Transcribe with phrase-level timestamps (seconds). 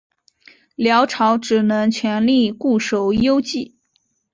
[0.77, 3.75] 辽朝只能全力固守幽蓟。